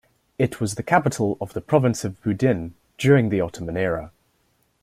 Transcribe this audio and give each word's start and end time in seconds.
It 0.39 0.59
was 0.59 0.73
the 0.73 0.81
capital 0.81 1.37
of 1.39 1.53
the 1.53 1.61
province 1.61 2.03
of 2.03 2.19
Budin 2.23 2.71
during 2.97 3.29
the 3.29 3.39
Ottoman 3.39 3.77
era. 3.77 4.11